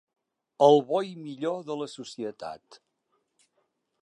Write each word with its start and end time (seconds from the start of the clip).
El 0.67 0.81
bo 0.91 1.01
i 1.09 1.13
millor 1.27 1.61
de 1.69 1.77
la 1.83 1.91
societat. 1.93 2.81